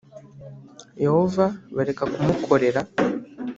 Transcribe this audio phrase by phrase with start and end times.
[1.03, 1.45] Yehova
[1.75, 2.81] bareka kumukorera